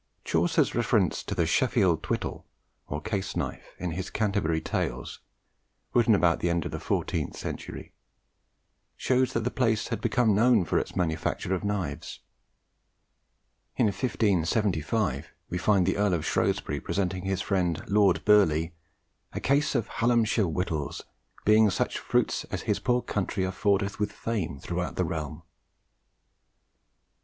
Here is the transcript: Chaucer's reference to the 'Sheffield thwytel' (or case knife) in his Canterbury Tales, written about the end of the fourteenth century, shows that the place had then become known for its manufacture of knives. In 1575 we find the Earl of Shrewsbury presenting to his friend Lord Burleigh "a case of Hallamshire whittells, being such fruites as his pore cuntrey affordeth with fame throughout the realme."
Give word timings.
Chaucer's 0.25 0.73
reference 0.73 1.21
to 1.21 1.35
the 1.35 1.45
'Sheffield 1.45 2.01
thwytel' 2.01 2.43
(or 2.87 3.01
case 3.01 3.35
knife) 3.35 3.75
in 3.77 3.91
his 3.91 4.09
Canterbury 4.09 4.59
Tales, 4.59 5.19
written 5.93 6.15
about 6.15 6.39
the 6.39 6.49
end 6.49 6.65
of 6.65 6.71
the 6.71 6.79
fourteenth 6.79 7.37
century, 7.37 7.93
shows 8.97 9.33
that 9.33 9.41
the 9.43 9.51
place 9.51 9.89
had 9.89 9.99
then 9.99 10.09
become 10.09 10.33
known 10.33 10.65
for 10.65 10.79
its 10.79 10.95
manufacture 10.95 11.53
of 11.53 11.63
knives. 11.63 12.19
In 13.77 13.85
1575 13.85 15.31
we 15.51 15.59
find 15.59 15.85
the 15.85 15.97
Earl 15.97 16.15
of 16.15 16.25
Shrewsbury 16.25 16.79
presenting 16.79 17.21
to 17.25 17.29
his 17.29 17.41
friend 17.43 17.83
Lord 17.87 18.25
Burleigh 18.25 18.69
"a 19.33 19.39
case 19.39 19.75
of 19.75 19.87
Hallamshire 19.87 20.49
whittells, 20.51 21.03
being 21.45 21.69
such 21.69 21.99
fruites 21.99 22.43
as 22.49 22.63
his 22.63 22.79
pore 22.79 23.03
cuntrey 23.03 23.43
affordeth 23.47 23.99
with 23.99 24.11
fame 24.11 24.59
throughout 24.59 24.95
the 24.95 25.05
realme." 25.05 25.43